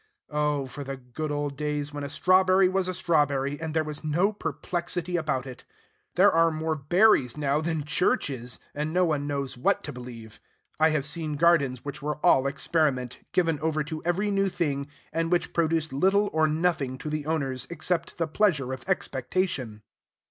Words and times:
Oh 0.31 0.65
for 0.65 0.83
the 0.83 0.97
good 0.97 1.31
old 1.31 1.55
days 1.55 1.93
when 1.93 2.03
a 2.03 2.09
strawberry 2.09 2.67
was 2.67 2.87
a 2.87 2.93
strawberry, 2.95 3.61
and 3.61 3.75
there 3.75 3.83
was 3.83 4.03
no 4.03 4.33
perplexity 4.33 5.15
about 5.15 5.45
it! 5.45 5.63
There 6.15 6.31
are 6.31 6.49
more 6.49 6.73
berries 6.75 7.37
now 7.37 7.61
than 7.61 7.83
churches; 7.83 8.57
and 8.73 8.91
no 8.93 9.05
one 9.05 9.27
knows 9.27 9.59
what 9.59 9.83
to 9.83 9.93
believe. 9.93 10.41
I 10.79 10.89
have 10.89 11.05
seen 11.05 11.35
gardens 11.35 11.85
which 11.85 12.01
were 12.01 12.15
all 12.25 12.47
experiment, 12.47 13.19
given 13.31 13.59
over 13.59 13.83
to 13.83 14.03
every 14.03 14.31
new 14.31 14.49
thing, 14.49 14.87
and 15.13 15.31
which 15.31 15.53
produced 15.53 15.93
little 15.93 16.31
or 16.33 16.47
nothing 16.47 16.97
to 16.97 17.07
the 17.07 17.27
owners, 17.27 17.67
except 17.69 18.17
the 18.17 18.25
pleasure 18.25 18.73
of 18.73 18.83
expectation. 18.89 19.83